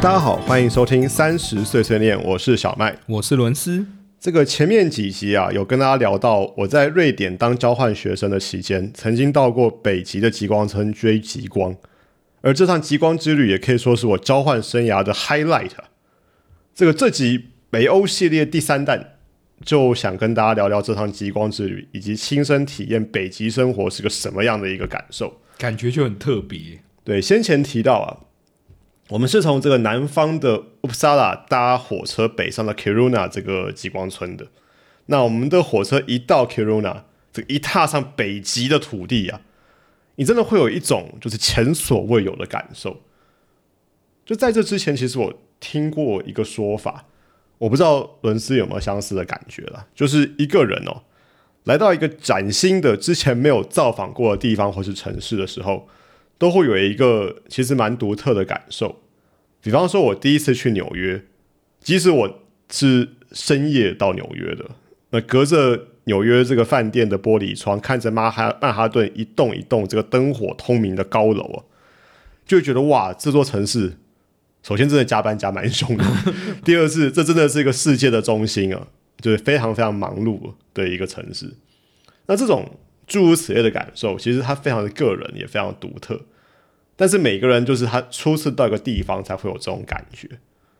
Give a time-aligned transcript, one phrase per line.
[0.00, 2.96] 大家好，欢迎收听三十岁碎念，我是小麦。
[3.06, 3.84] 我是伦斯。
[4.20, 11.74] 这个前面几集啊，有跟大家聊到我在瑞典当交换学生的期间，曾经到过北极的极光村追极光，
[12.42, 15.72] 而这趟极光之旅也可以说是我交换生涯的 highlight。
[16.72, 19.14] 这个这集北欧系列第三弹，
[19.64, 26.78] 就想跟大家聊聊这趟极光之旅，以及亲身体验北极生活是个什么样的一个感受，感觉就很特别。
[27.02, 28.27] 对，先前提到啊。
[29.10, 34.48] 我们是从这个南方的 Uppsala 搭火车北上的 Kiruna 这个极光村的。
[35.06, 39.40] 那我们的火车一到 Kiruna，这一踏上北极的土地啊，
[40.16, 43.00] 你真的会有一种就是前所未有的感受。
[44.26, 47.06] 就在这之前，其实我听过一个说法，
[47.56, 51.04] 我不知道伦斯有没有相似的感觉了，就是一个人哦，
[51.64, 55.88] 来到一个崭新的、之前没有造访过的地方或是城市的时候。
[56.40, 59.00] 都会有一个其实蛮独特的感受，
[59.68, 61.22] 比方说，我第一次去纽约，
[61.78, 64.64] 即使我是深夜到纽约的，
[65.10, 71.58] 那隔着纽约这个饭店的玻璃窗，看着曼哈曼哈顿一栋一栋这个灯火通明的高楼啊，
[72.46, 73.98] 就觉得哇，这座城市
[74.62, 76.04] 首先真的加班加蛮凶的，
[76.64, 78.86] 第二是这真的是一个世界的中心啊，
[79.20, 81.52] 就是非常非常忙碌的一个城市，
[82.24, 82.66] 那这种。
[83.06, 86.20] 诸如此类的感受，其实它非常的个人，也非常独特。
[86.98, 90.28] 但是每个人就是他初次到一个地方才会有这种感觉。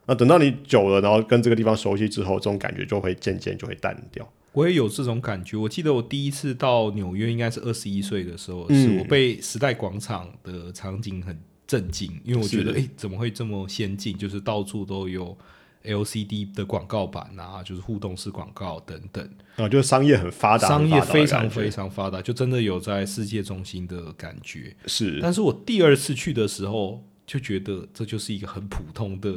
[0.07, 4.29] 那等到你久了，然后跟这个地方熟悉之后，这种感觉就会渐渐就会淡掉。
[4.51, 5.57] 我也有这种感觉。
[5.57, 14.19] 我记得我第一次到纽约，应该是二十一岁的时候，是我被时代广场的场景很震惊，因为我觉得，哎，怎么会这么先进？
[14.19, 15.39] 就是到处都有。
[15.85, 24.75] LCD 的广告板啊，就是互动式广告等等啊，就是商业很发达，商业非常非常发达，就真的有在世界中心的感觉。
[24.87, 29.31] 是，但是我第二次去的时候，就觉得这就是一个很普通的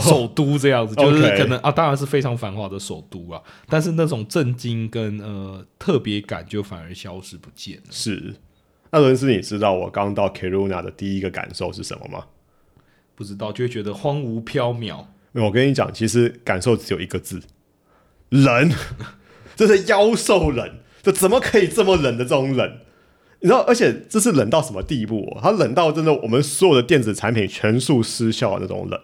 [0.00, 7.84] 首都这样子， 就是可能啊，当然是非常繁华的首都啊，但是那种震惊跟呃特别感就反而消失不见了。
[7.90, 8.34] 是，
[8.90, 12.26] 那伦斯，你知道我刚到 Kiruna 的第一个感受是什么吗？
[13.14, 15.04] 不知道，就会觉得荒芜缥缈。
[15.34, 17.40] 我跟你讲，其实感受只有一个字：
[18.30, 18.70] 冷。
[19.56, 20.70] 这是妖兽冷，
[21.02, 22.78] 这怎么可以这么冷的这种冷？
[23.40, 25.36] 你知道，而且这是冷到什么地步？
[25.42, 29.00] 它冷到真的，我们所有的电子产品全数失效的那种冷。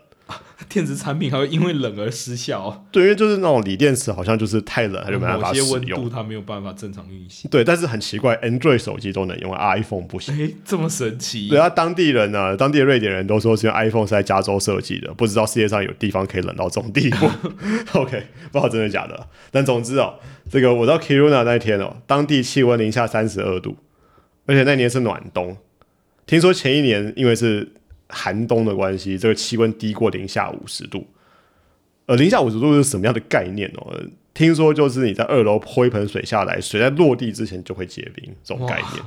[0.75, 2.85] 电子产品还会因为冷而失效？
[2.91, 7.49] 对，因为就是那种锂电池，好像就是太冷，它就没办法使用，它没有办法正常运行。
[7.49, 10.34] 对，但是很奇怪，Android 手机都能用，iPhone 不行。
[10.37, 11.49] 哎，这么神奇？
[11.49, 17.31] 对啊，当地人呢，当地的瑞典人都说，是因为 iPhone 是在加州设计的，不知道世界上有地方可以冷到这种地步。
[18.01, 19.29] OK，不知道真的假的。
[19.53, 20.15] 但总之哦，
[20.51, 23.77] 这个我到 Kiruna 那天哦，当地气温零下三十二度，
[24.47, 25.57] 而且那年是暖冬。
[26.27, 27.71] 听说前一年因为是
[28.09, 31.06] 寒冬的关系，这个气温低过零下五十度。
[32.06, 33.98] 呃，零下五十度是什么样的概念哦？
[34.34, 39.03] 听说就是你在二楼泼一盆水下来，水在落地之前就会结冰，这种概念。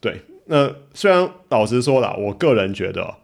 [0.00, 3.14] 对，那虽然老实说了，我个人觉得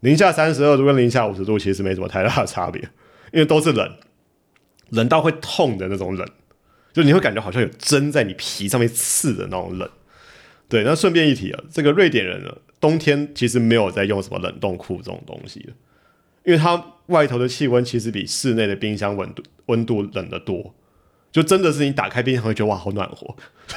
[0.00, 2.82] 零下三十二度跟零下五十度其实没什么太大的差别，
[3.32, 3.90] 因为都是冷，
[4.90, 6.28] 冷到会痛的那种冷，
[6.92, 9.88] 就你会感觉好像有针在你皮上面刺的那种冷。
[10.68, 12.52] 对，那顺便一提啊，这个瑞典人呢，
[12.86, 15.72] 冬天其实没有在用什么冷冻库这种东西的。
[16.44, 20.72] 因为它外头的气温其实比室内的冰箱温度温度冷得多，
[21.32, 23.34] 就真的是你打开冰箱会觉得哇好暖和，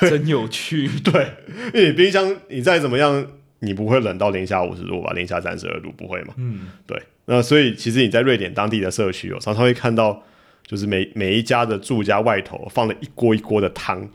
[0.07, 0.87] 真有趣。
[0.99, 1.33] 对，
[1.73, 3.25] 因为你冰箱你再怎么样，
[3.61, 5.11] 你不会冷到零下五十度吧？
[5.13, 6.35] 零下三十二度不会嘛？
[6.37, 7.01] 嗯，对。
[7.25, 10.23] 那所以其实你在瑞典当地的社区哦，常常会看到，
[10.63, 14.07] 就是每每一家的住家外头放了一锅一锅的汤，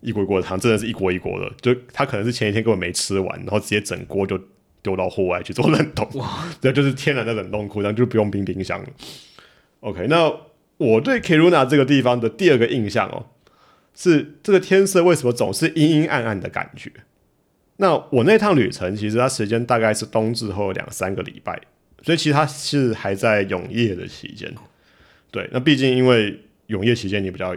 [0.00, 4.40] 一锅一锅的汤，真的是一锅一锅的，就他可能是前一天根本没吃完，然后直接整锅就。
[4.82, 8.88] 丢到户外去做冷冻，哇， 这就是天然的冷冻库，然后就不用冰冰箱了。
[9.80, 10.34] OK，那
[10.78, 13.26] 我对 Kiruna 这个地方的第二个印象哦，
[13.94, 16.90] 是这个天色为什么总是阴阴暗暗的感觉？
[17.76, 21.60] 那我那趟旅程其实它时间大概是冬至后两三个礼拜，
[22.02, 24.50] 所以其实它是还在永夜的期间。
[25.30, 27.54] 对，那毕竟因为永夜期间你比较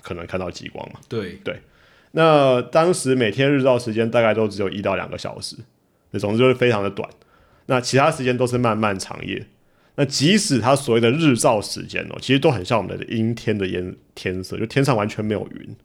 [0.00, 0.98] 可能看到极光嘛。
[1.06, 1.60] 对对，
[2.12, 5.56] 那当时每天日照时间大概都只有一到两个小时。
[6.10, 7.08] 那总之就是非常的短，
[7.66, 9.46] 那其他时间都是漫漫长夜。
[9.94, 15.76] 那即使它所谓的日照时间哦，其实都很像我们的阴天的颜天色，就天上完全没有云，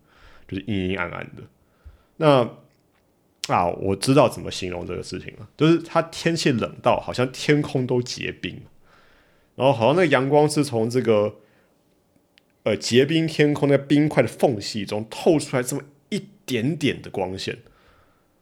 [0.48, 1.44] 就是阴阴暗暗的。
[2.18, 2.50] 那
[3.54, 8.62] 啊，我知道怎么形容这个事情了，就是它天气冷到好像天空都结冰，
[9.56, 11.36] 然后好像那个阳光是从这个
[12.64, 15.82] 呃结冰天空那冰块的缝隙中透出来这么
[16.48, 17.60] 点点的光线。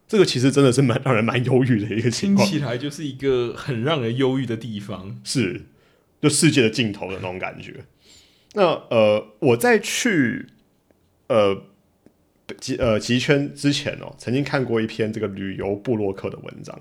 [0.08, 5.20] 这个其实真的是蛮让人蛮忧郁的一个情况，听起来就是一个很让人忧郁的地方。
[5.26, 5.64] 是
[6.22, 7.84] 就世界的尽头的那种感觉。
[8.54, 10.48] 那呃，我在去
[11.28, 11.64] 呃
[12.60, 16.80] 极呃极圈之前哦，曾经看过一篇这个旅游布洛克的文章，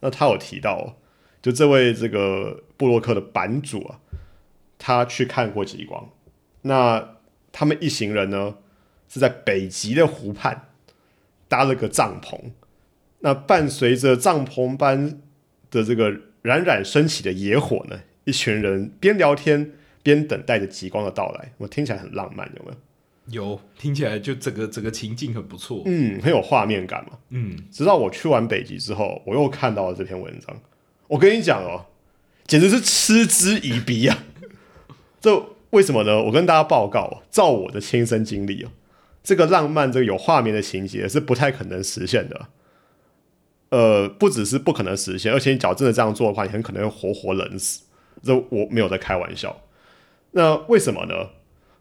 [0.00, 0.96] 那他有提到哦，
[1.42, 4.00] 就这位这个布洛克的版主啊，
[4.78, 6.10] 他去看过极光，
[6.62, 7.16] 那
[7.50, 8.56] 他们一行人呢
[9.12, 10.68] 是在北极的湖畔
[11.48, 12.38] 搭了个帐篷，
[13.18, 15.20] 那伴随着帐篷般
[15.70, 16.10] 的这个
[16.42, 19.72] 冉冉升起的野火呢，一群人边聊天
[20.02, 22.76] 边等待着极光的到来，我听起来很浪漫，有没有？
[23.26, 25.82] 有听起来就整个整个情境很不错。
[25.86, 27.18] 嗯，很有画面感嘛。
[27.28, 30.56] 嗯，直到我去完北极之后，我又看到了这篇文章。
[31.06, 31.86] 我跟你讲哦，
[32.46, 34.24] 简直是嗤之以鼻啊！
[35.20, 36.20] 这为什么呢？
[36.24, 38.70] 我跟大家报告哦，照我的亲身经历哦，
[39.30, 42.48] 这个浪漫、这个有画面的情节是不太可能实现的。
[43.68, 47.82] 呃，不只是不可能实现，而且你只要真的这样做的话，你很可能会活活冷死。
[48.24, 49.62] 这我没有在开玩笑。
[50.32, 51.30] 那为什么呢？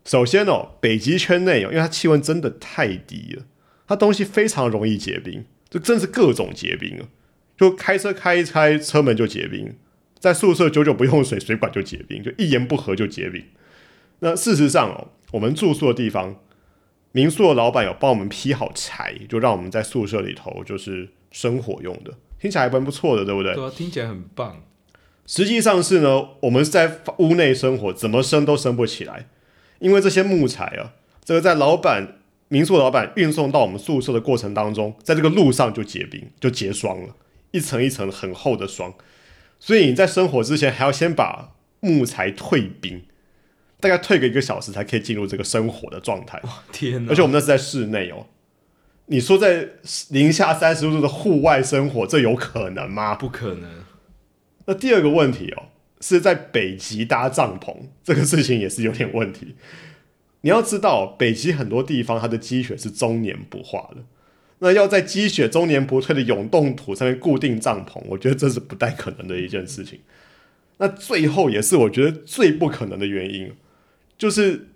[0.05, 3.45] 首先哦，北极圈内，因为它气温真的太低了，
[3.87, 7.09] 它东西非常容易结冰，就真是各种结冰啊！
[7.57, 9.69] 就开车开一开，车门就结冰；
[10.19, 13.43] 在宿舍久久不用水，水管就结冰，就一言不合就结冰。
[14.19, 16.39] 那事实上哦，我们住宿的地方，
[17.11, 23.53] 民宿的老板有帮我们劈好柴，就让我们在宿舍里头就是生火用的，听起来还蛮不错的，对不对？
[23.55, 24.61] 对啊，听起来很棒。
[25.25, 29.27] 实际上是呢，我们是在屋内生火，怎么生都生不起来，
[29.79, 37.15] 因为这些木材啊，这个在老板民宿老板运送到我们宿舍的过程当中，在这个路上就结冰，就结霜了，
[37.51, 38.93] 一层一层很厚的霜，
[39.59, 43.03] 所以你在生火之前还要先把木材退冰，
[43.79, 46.41] 大概退个一个小时才可以进入这个生火的状态。
[46.71, 47.11] 天哪！
[47.11, 48.27] 而且我们那是在室内哦，
[49.05, 49.67] 你说在
[50.09, 53.15] 零下三十度的户外生火，这有可能吗？
[53.15, 53.85] 不可能。
[54.65, 55.63] 那第二个问题哦，
[56.01, 59.55] 是在北极搭帐篷 这个事情也是有点问题。
[60.41, 64.03] 你要知道，北极很多地方它的积雪是终年不化的，
[64.59, 69.99] 那要在积雪终年不退的永冻土上面固定帐篷，我觉得这是不太可能的一件事情。
[70.77, 73.51] 那最后也是我觉得最不可能的原因，
[74.19, 74.67] 就是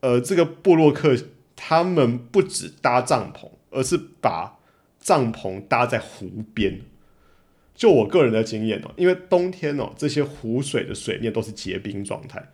[0.00, 1.16] 呃，这个布洛克
[1.56, 4.58] 他们不止搭帐篷，而是把
[5.00, 6.82] 帐篷搭在湖边。
[7.74, 12.50] 就我个人的经验哦，因为冬天哦，这些湖水的水面都是结冰状态，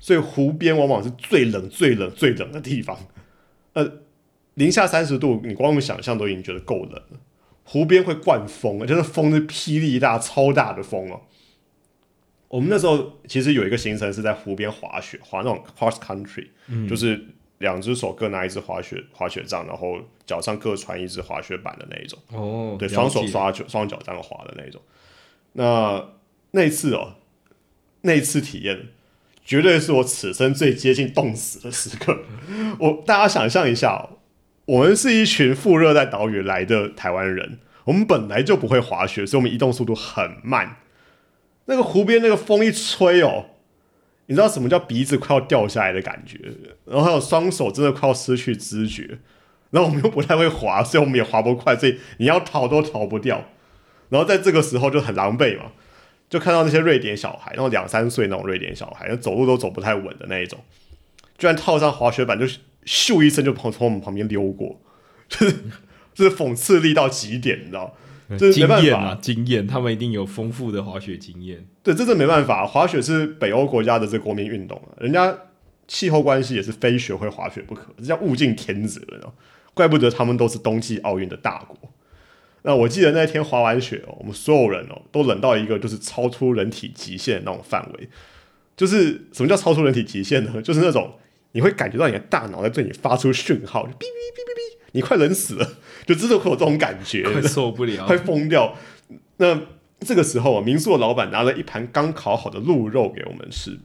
[0.00, 2.98] 所以湖边往往是最冷、最冷、最冷的地方。
[3.74, 4.00] 呃，
[4.54, 7.20] 零下三十度，你光用想象都已经觉得够冷了。
[7.62, 11.22] 湖边会灌风，就是风是霹雳大、超大的风哦。
[12.48, 16.46] 我们那时候其实有一个行程是在湖边滑雪，滑那种 cross country，、
[16.88, 17.20] 就是
[17.58, 22.18] 两只手各拿一只滑雪滑雪杖，然后脚上各穿一只滑雪板的那一种。
[22.28, 24.80] 哦，对，了双手解刷就双脚这样滑的那种。
[25.54, 26.04] 那
[26.52, 27.14] 那次哦，
[28.02, 28.88] 那次体验
[29.44, 32.20] 绝对是我此生最接近冻死的时刻。
[32.78, 34.18] 我大家想象一下、哦，
[34.66, 40.76] 我们是一群副热带岛屿来的台湾人，我们本来就不会滑雪，所以我们移动速度很慢。
[41.66, 43.46] 那个湖边那个风一吹哦，
[44.26, 46.38] 你知道什么叫鼻子快要掉下来的感觉，
[46.84, 49.18] 然后还有双手真的快要失去知觉。
[49.70, 53.44] 然后我们又不太会滑，所以我们也滑不快，所以你要逃都逃不掉。
[54.08, 55.72] 然后在这个时候就很狼狈嘛，
[56.30, 60.60] 就看到那些瑞典小孩，然后两三岁那种瑞典小孩，走路都走不太稳的那一种，
[61.36, 62.46] 居然套上滑雪板就
[62.84, 64.80] 咻一声就从从我们旁边溜过，
[65.28, 65.56] 就是
[66.14, 67.96] 就是讽刺力到极点，你知道？
[68.38, 71.66] 这是没办法验啊，经验，他们一定有丰富的滑雪经验。
[71.82, 75.36] 对，这真没办法，滑雪是北欧国家的这国民运动啊，人家
[75.86, 79.00] 气候关系也是非学会滑雪不可，这叫物竞天择？
[79.74, 81.76] 怪不得他们都是冬季奥运的大国。
[82.62, 88.08] 那我记得那天滑完雪哦，我们所有人哦都冷到一个就是超出人体极限的那种范围。
[88.76, 90.60] 就是什么叫超出人体极限呢？
[90.60, 91.14] 就是那种
[91.52, 94.65] 你会感觉到你的大脑在对你发出讯号，就哔哔哔哔哔，
[94.96, 95.76] 你快冷死了，
[96.06, 97.22] 就真的会有这种感觉。
[97.30, 98.74] 快受不了快，疯掉。
[99.36, 99.60] 那
[100.00, 103.78] 这个时候啊，民宿的老板拿了一盘刚烤好的鹿肉给我们吃，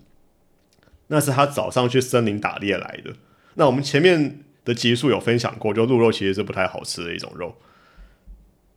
[1.08, 3.14] 那是他早上去森林打猎来的。
[3.56, 7.58] 那我们前面的集数有分享过，就鹿肉其实是不太好吃的一种肉，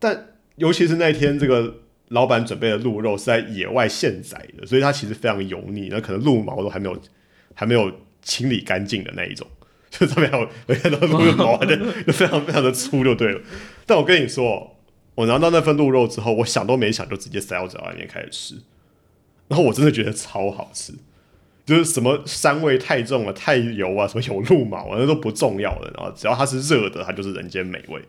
[0.00, 1.76] 但尤其是那天这个
[2.08, 7.00] 老板准备的鹿肉是在野外现宰的，所以它其实非常油腻，那可能鹿毛都还没有
[7.54, 9.46] 还没有清理干净的那一种，
[9.98, 13.40] 就上面还有有看到鹿毛还在就非常非常的粗就对了。
[13.86, 14.76] 但我跟你说，
[15.14, 18.54] 我拿到那份鹿肉之后，我想都没想就直接塞到嘴巴里面开始吃，
[19.48, 20.92] 然后我真的觉得超好吃，
[21.64, 28.02] 就是什么膻味太重了、太油啊，什么有鹿毛啊，那都不重要了，然后只要它是热的，它就是人间美味。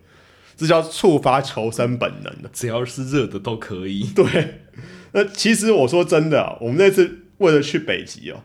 [0.56, 2.48] 这叫触发求生本能的。
[2.50, 4.04] 只要是热的都可以。
[4.14, 4.62] 对，
[5.12, 8.42] 那其实我说真的啊，我们那次为了去北极哦，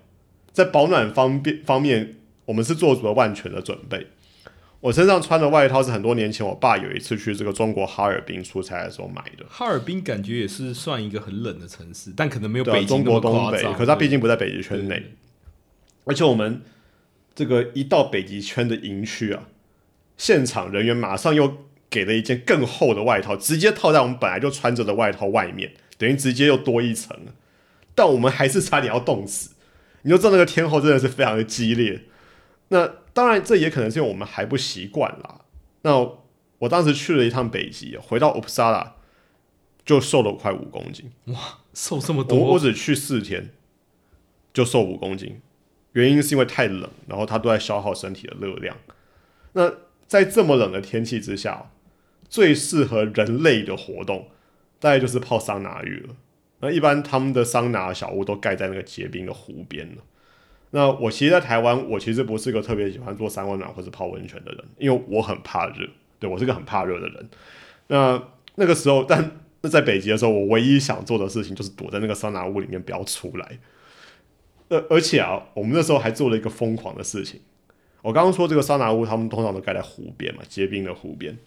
[0.51, 2.15] 在保暖方便方面，
[2.51, 4.07] 我们是做足了万全的准备。
[4.81, 9.45] 我身上穿的外套是很多年前我爸有一次去这个中国哈尔滨出差的时候买的。
[9.47, 13.63] 哈尔滨感觉也是算一个很冷的城市，但可能没有北中国东北。
[13.71, 15.13] 可是它毕竟不在北极圈内。
[16.03, 16.61] 而且我们
[17.33, 19.47] 这个一到北极圈的营区啊，
[20.17, 27.31] 现场人员马上又给了一件更厚的外套，直接套在我们本来就穿着的外套外面，等于直接又多一层了。
[27.95, 29.51] 但我们还是差点要冻死，
[30.01, 32.01] 你就知道那个天候真的是非常的激烈。
[32.73, 35.41] 那当然，这也可能是因为我们还不习惯啦。
[35.81, 36.09] 那
[36.59, 38.93] 我当时去了一趟北极，回到 Uppsala
[39.83, 41.11] 就瘦了快五公斤。
[41.25, 43.49] 哇瘦这么我我，只去四天
[44.53, 45.41] 就瘦五公斤，
[45.91, 48.77] 原因是因为太冷，然后它都在消耗身体的热量。
[49.51, 49.69] 那
[50.07, 51.71] 在这么冷的天气之下，
[52.29, 54.29] 最适合人类的活动
[54.79, 56.15] 大概就是泡桑拿浴了。
[56.61, 60.01] 那一般他们的桑拿小屋都盖在那个结冰的湖边了。
[60.71, 65.87] 那我其实，在台湾，我其实不是个特别喜欢做三温暖或是泡温泉的人，因为我很怕热，
[66.17, 67.29] 对我是个很怕热的人。
[67.87, 68.23] 那
[68.55, 73.59] 那个时候，但那在北极的时候，我唯一想做的事情就是躲在那个桑拿屋里面不要出来。
[74.69, 77.41] 呃，而且啊，我们那时候还做了一个疯狂的事情。
[78.01, 81.37] 我刚刚说这个桑拿屋，他们通常都盖在湖边嘛，结冰的湖边。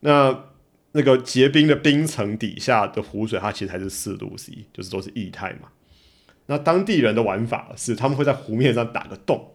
[0.00, 0.44] 那
[0.92, 5.68] 那个结冰的冰层底下的湖水，它其实还是四度 C，就是都是液态嘛。
[6.50, 9.52] 那当地人的玩法是，他们会在湖面上打个洞，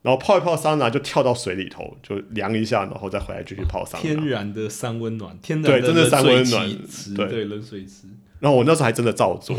[0.00, 4.02] 然后泡一泡桑拿，就跳到水里头，就凉一下，然后再回来继续泡桑拿。
[4.02, 8.08] 天然的三温暖，天然对真的三温暖池，对对冷水池。
[8.40, 9.54] 然后我那时候还真的照做，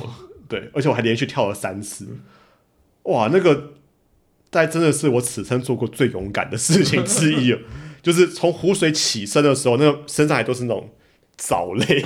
[0.48, 2.08] 对，而且我还连续跳了三次，
[3.04, 3.74] 哇，那个
[4.50, 7.60] 在真的是我此生做过最勇敢的事情之一了。
[8.02, 10.90] 就是从湖水起身的时候，那个身上还都是那种
[11.38, 12.04] 藻类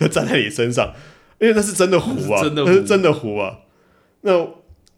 [0.00, 0.92] 就站 在你身上，
[1.40, 3.60] 因为那是真的湖啊，那是真的湖那是真的湖啊。
[4.22, 4.44] 那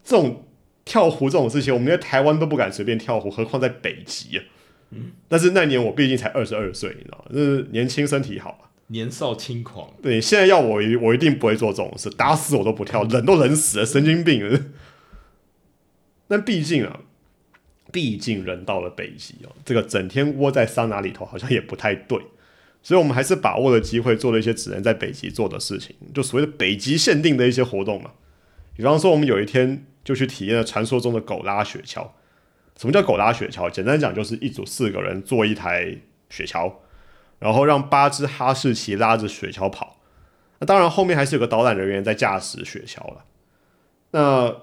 [0.04, 0.44] 这种
[0.84, 4.44] 跳湖这种事情，我们在台湾都不敢随便跳湖，何况在北极啊。
[5.28, 7.24] 但是那年我毕竟才二十二岁，你知道吗？
[7.34, 8.70] 就是年轻身体好啊。
[8.88, 14.60] 年少轻狂，对，现在要我一，我一定不会做这种事，打死我都不跳，冷都冷死了，神经病了。
[16.28, 17.00] 但毕竟啊，
[17.90, 22.16] 毕竟人到了北极哦，这个整天窝在桑拿里头好像也不太对，
[22.86, 28.12] 所以我们还是把握了机会，做了一些只能在北极做的事情，就所谓的北极限定的一些活动嘛。
[28.76, 32.06] 比方说，我们有一天就去体验了传说中的狗拉雪橇。
[32.76, 33.68] 什么叫狗拉雪橇？
[33.68, 35.98] 简单讲就是一组四个人坐一台
[36.30, 36.74] 雪橇，
[37.40, 39.98] 然后让八只哈士奇拉着雪橇跑。
[40.60, 43.24] 那当然，后面还是有个导览人员在驾驶雪橇了。
[44.12, 44.54] 那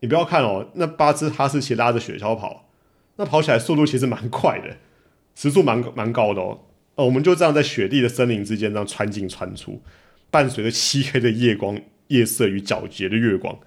[0.00, 2.68] 你不要看哦，那八只哈士奇拉着雪橇跑，
[3.14, 4.78] 那跑起来速度其实蛮快的，
[5.36, 6.62] 时速蛮蛮高的哦。
[6.96, 9.82] 呃，我们就这样在雪地的森林之间这样穿进穿出，
[10.30, 13.58] 伴随着漆黑的夜光、夜色与皎洁的月光。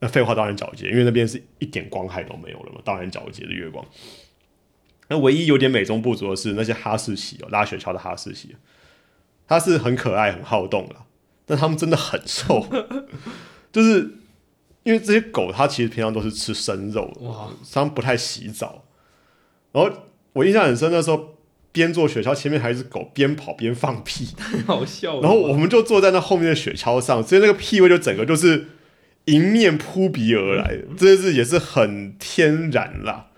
[0.00, 3.86] 那废话当然皎洁，因为那边是一点光害都没有了嘛，当然皎洁的月光。
[5.08, 8.56] 那唯一有点美中不足的是那些哈士奇哦，拉雪橇的哈士奇，
[9.46, 10.96] 它是很可爱、很好动的，
[11.44, 12.66] 但它们真的很瘦，
[13.70, 14.00] 就是
[14.82, 18.84] 因为这些狗它其实平常都是吃生肉的，哇，它们不太洗澡。
[19.70, 19.90] 然后
[20.32, 21.31] 我印象很深，那时候
[21.72, 25.22] 边坐雪橇前面还有一只狗边跑边放屁，太 好笑了。
[25.22, 28.66] 然后我们就坐在那后面的雪橇上，所以那个屁味就整个就是
[29.24, 33.28] 迎面扑鼻而来，真的是也是很天然啦。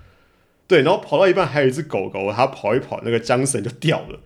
[0.67, 4.19] 对，然后跑到一半，还有一只狗狗，它跑一跑，那个缰绳就掉了，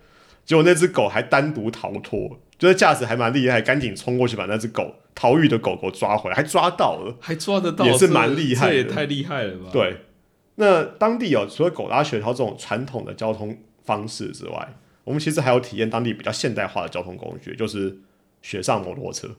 [0.45, 7.15] 结果那只狗还单独逃脱，就是驾驶还蛮厉害，赶紧冲过去把那只狗逃狱的狗狗抓回来，还抓到了。
[7.19, 9.97] 还抓得到，也是蛮厉害的这也太厉害了吧？，对，
[10.55, 17.99] 那当地哦，除了狗拉雪橇这种传统的交通方式之外，我们其实还有体验当地比较现代化的交通工具，就是
[18.41, 19.35] 雪上摩托车。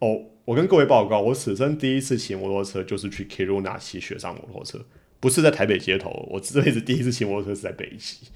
[0.00, 4.84] 哦，我跟各位报告，我此生第一次骑摩托车就是去 Kiruna 骑雪上摩托车，
[5.20, 8.26] 不是在台北街头，我这辈子第一次骑摩托车是在北极。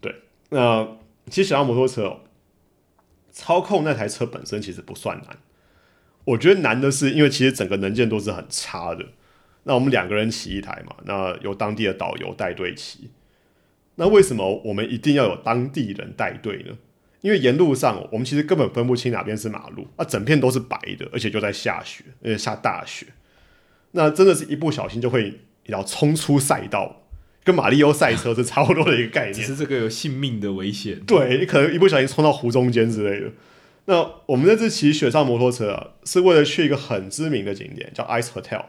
[0.00, 0.14] 对，
[0.50, 0.86] 那
[1.28, 2.20] 骑雪上摩托车哦，
[3.32, 5.38] 操控那台车本身其实不算难，
[6.24, 9.04] 我觉得难的是因为其实整个能见度是很差的。
[9.64, 13.10] 那我们两个人骑一台嘛，那由当地的导游带队骑。
[13.96, 16.76] 那为什么我们一定要有当地人带队呢？
[17.22, 23.06] 因为沿路上我们其实根本分不清哪边是马路，啊，整片都是白的，而且就在下雪，而且下大雪。
[23.92, 27.02] 那真的是一不小心就会要冲出赛道，
[27.42, 29.34] 跟马里奥赛车是差不多的一个概念。
[29.34, 31.00] 只是这个有性命的危险。
[31.00, 33.32] 对你可能一不小心冲到湖中间之类的。
[33.86, 38.64] 那我们那次骑雪上摩托车啊，是为了去一个很知名的景点，叫 Ice Hotel。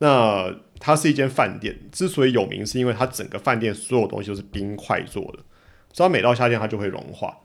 [0.00, 5.38] 那它是一间饭店，之所以有名，是因为它整个饭店所有东西都是冰块做的，
[5.92, 7.36] 所以它每到夏天它就会融化。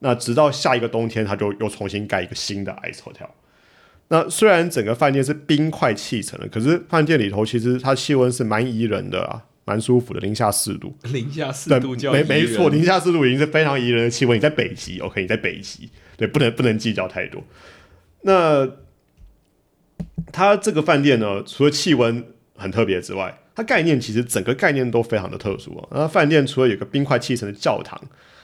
[0.00, 3.30] 那直到下一个冬天，它就又重新盖一个新的 ice hotel。
[4.08, 10.96] 那虽然整个饭店是冰块砌成的，可是饭店里头其实它气温是蛮宜人的啊，蛮舒服的，零下四度。
[11.04, 14.36] 零下四，度叫没没错，零下四度已经是非常宜人的气温。
[14.36, 17.44] 你在北极，OK，你在北极，对，不能不能计较太多。
[18.22, 18.68] 那
[20.32, 22.24] 它这个饭店呢，除了气温
[22.56, 25.88] 很特别之外，它概念其实整个概念都非常的特殊啊。
[25.92, 28.00] 那饭店除了有个冰块砌成的教堂，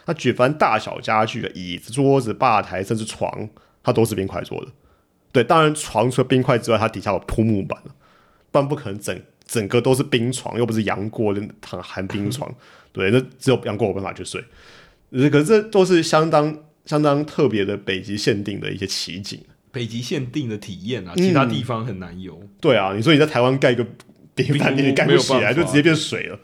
[0.06, 3.48] 它举凡大小家具、椅子、桌子、吧台，甚至床，
[3.82, 4.70] 它都是冰块做的。
[5.32, 7.78] 对，当然床除了冰块之外，它底下有铺木板
[8.50, 12.52] 不然不可能整整个都是冰床，又不是杨过的躺寒冰床。
[12.92, 14.42] 对，那只有杨过有办法去睡。
[15.10, 19.40] 呃可是这都是相当相当特别的北极限定的一些奇景。
[19.74, 22.40] 北极限定的体验啊，嗯其他地方很难有。
[22.60, 23.84] 对啊，你说你在台湾盖一个
[24.34, 26.38] 冰冰饭店，你盖不起来，就直接变水了。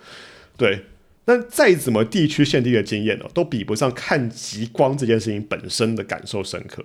[0.56, 0.84] 对，
[1.24, 6.84] 但再怎么地区限定的经验呢，都比不上看极光这件事情本身的感受深刻。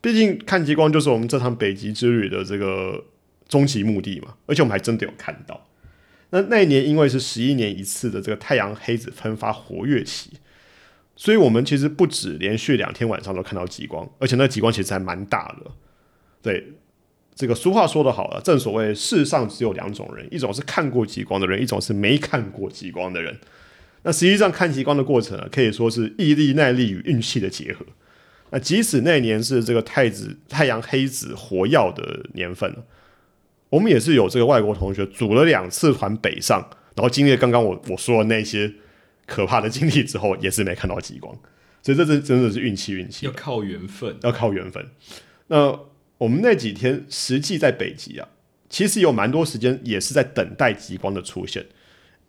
[0.00, 3.04] 毕竟看极光就是我们这趟北极之旅的这个
[3.48, 5.68] 终极目的嘛，而且我们还真的有看到。
[6.30, 10.30] 那那一年因为是十一年一次的这个太阳黑子喷发活跃期，
[11.22, 15.70] 所以我们其实不止连续两天晚上都看到极光，而且那极光其实还蛮大的。
[16.42, 16.72] 对，
[17.32, 23.38] 这个俗话说得好了，正所谓世上只有两种人，一种是看过极光的人，一种是没看过极光的人。
[24.02, 27.86] 那实际上看极光的过程啊，可以说是毅力、耐力与运气的结合。
[28.50, 32.74] 那即使那年是这个太子太阳黑子活耀的年份，
[33.68, 36.58] 我们也是有这个外国同学组了两次团北上，
[36.96, 38.72] 然后经历了刚刚我我说的那些
[39.26, 41.36] 可怕的经历之后，也是没看到极光。
[41.82, 44.16] 所以这真真的是运气，运气要靠缘分。
[44.22, 44.90] 要靠缘分。
[45.48, 45.80] 那
[46.18, 48.28] 我们那几天实际在北极啊，
[48.68, 51.66] 其实有蛮多时间也是在等待极光的出现，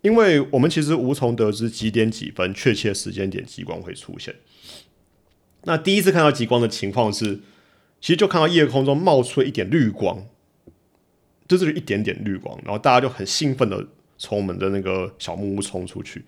[0.02, 4.36] 因为我们其实无从得知几点几分确切时间点极光会出现。
[5.66, 7.40] 那第一次看到极光的情况是，
[8.01, 10.25] 其实就看到夜空中冒出了一点绿光，
[11.48, 16.24] 就是一点点绿光，然后大家就很兴奋的从我们的那个小木屋冲出去。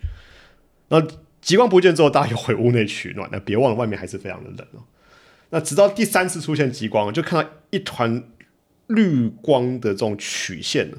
[0.89, 1.05] 那
[1.41, 3.29] 极光不见之后，大家又回屋内取暖。
[3.31, 4.83] 那别忘了，外面还是非常的冷哦。
[5.49, 8.23] 那直到第三次出现极光，就看到一团
[8.87, 10.91] 绿光的这种曲线，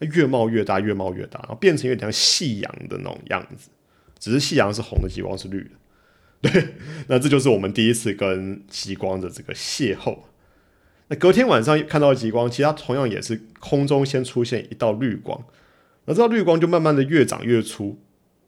[0.00, 3.70] 越冒越大，越冒越大，然后变成有点像夕阳的那种样子。
[4.18, 6.50] 只是夕阳是红的，极光是绿的。
[6.50, 6.74] 对，
[7.08, 10.18] 那这就是我们第一次跟极光的这个邂逅。
[11.08, 15.44] 那隔天晚上看到极光，其实它同样也是空中先出现一道绿光，
[16.04, 17.98] 那这道绿光就慢慢的越长越粗，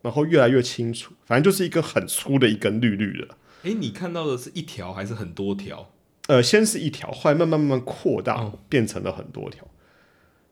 [0.05, 3.29] 然后越来越清楚，反正就是一根很粗的一根绿绿的。
[3.63, 5.91] 哎、你看到的是一条还是很多条？
[6.27, 9.67] 呃，先是一条，后来慢慢慢慢扩大，哦变成了很多条。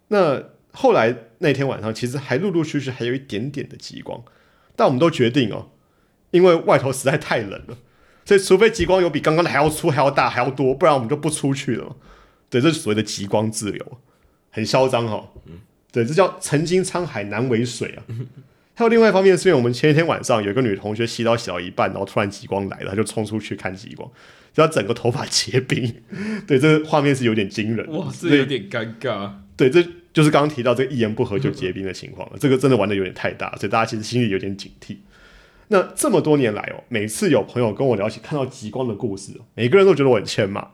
[0.09, 4.25] 那后来那天晚上，其实还陆陆续续还有一点点的极光，
[4.75, 5.73] 但我们都决定哦，
[6.31, 7.77] 因为外头实在太冷了，
[8.25, 11.97] 所以除非极光有比刚刚的还要粗、还要大、还要多，不然我们就不出去了嘛。
[12.49, 13.99] 对，这是所谓的极光自由，
[14.51, 15.29] 很嚣张哈、哦。
[15.93, 18.05] 对，这叫曾经沧海难为水啊。
[18.75, 24.11] 还有另外一方面，是因为我们前一天晚上有一个女同学洗澡洗到一半，然后突然极光来了，她就冲出去看极光，
[24.53, 26.03] 就她整个头发结冰。
[26.49, 27.87] 对，这个画面是有点惊人。
[27.93, 29.31] 哇，所以这有点尴尬。
[29.57, 29.83] 对，这
[30.13, 32.37] 就是刚刚提到这个一言不合就结冰的情况了。
[32.41, 34.97] 这个真的玩的有点太大，所以大家其实心里有点警惕。
[35.69, 40.69] 那这么多年来哦，每次有朋友跟我聊起看到极光的故事哦，每个人都觉得我很欠骂，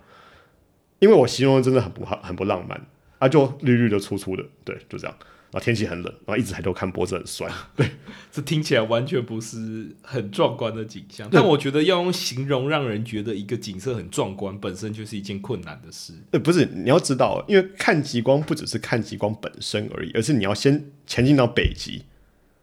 [1.00, 2.80] 因为我形容的真的很不好，很不浪漫
[3.18, 5.16] 啊，就绿绿的、粗粗的，对，就这样。
[5.50, 7.50] 然后天气很冷，然后一直抬头看，脖子很酸。
[7.74, 7.90] 对
[8.30, 16.12] 这听起来完全不是很壮观的景象，但我觉得要用形容让人觉得一个景色很壮观，本身就是一件困难的事。
[16.32, 22.04] 呃，不是，你要知道，因为看极光不只是看极光本身而已，而是你要先前进到北极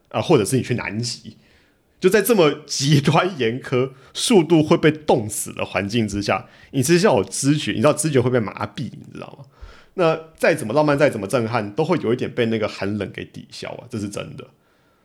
[0.10, 1.36] 啊、或者是你去南极，
[2.00, 9.46] 就在这么极端严苛、速度会被冻死的环境之下，你其实要有知觉，你知道知觉会被麻痹，你知道吗？
[9.96, 14.46] 那再怎么浪漫，再怎么震撼，都会有一点被那个寒冷给抵消啊，这是真的。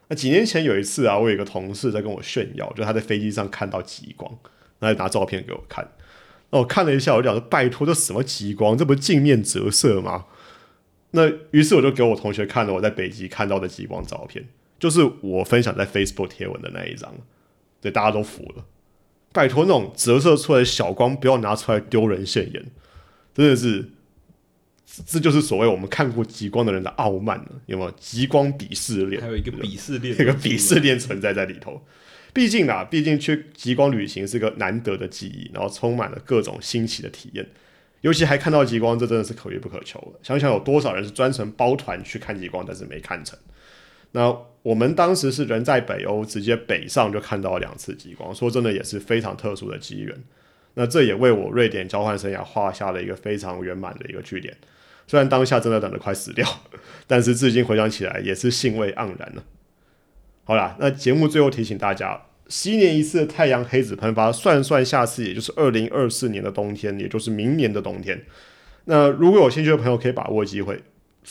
[0.08, 4.30] 那几年前有一次啊，我有一个同事在跟我炫耀，就他在飞机上看到极光，
[4.78, 5.88] 然后拿照片给我看。
[6.50, 8.76] 那我看了一下，我就讲说：“拜托，这什么极光？
[8.76, 10.26] 这不是镜面折射吗？”
[11.12, 14.48] 那于是我就给我同学看了我在北极看到的极光照片，
[14.80, 17.12] 就是我分享在 Facebook 贴文的那一张，
[17.80, 18.64] 对，大家都服了。
[19.32, 22.64] 拜托，那种折射出来的小光不要拿出来丢人现眼，
[23.32, 23.90] 真的是，
[25.06, 27.90] 这这就是所谓我们看过极光的人的傲慢了，有没有？
[27.92, 31.80] 极光鄙视链，还有一个鄙视链，这个鄙视链存在在里头。
[32.32, 37.46] 毕竟啊，毕竟去极光旅行是个难得的记忆，然后充满了各种新奇的体验。
[38.02, 40.18] 尤其还看到极光，这真的是可遇不可求了。
[40.22, 43.38] 想想有多少人是专程包团去看极光，但是没看成。
[44.12, 50.16] 那我们当时是人在北欧，直接北上就看到了两次极光，说真的也是非常特殊的机缘。
[50.74, 54.56] 那这也为我瑞典交换生涯画下了一个非常圆满的一个句点。
[55.10, 56.46] 虽然当下真的等得快死掉，
[57.08, 59.42] 但是至今回想起来也是兴味盎然呢。
[60.44, 68.22] 好啦，那节目最后提醒大家，十年一次的太阳黑子喷发，算算下次也就是二零二四年的冬天，也就是明年的冬天。
[68.84, 70.80] 那如果有兴趣的朋友，可以把握机会。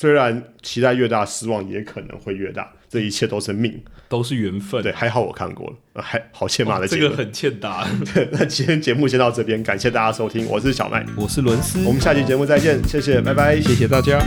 [0.02, 4.82] 虽然期待越大，失望也可能会越大，这一切都是命，都是缘分。
[4.82, 7.86] 对，还好我看过了，还好欠骂的这个很欠打。
[8.16, 14.26] 对，那今天节目先到这边，感谢大家收听，我是小麦，我是伦斯，我们下期节目再见，谢谢，拜拜，谢谢大家。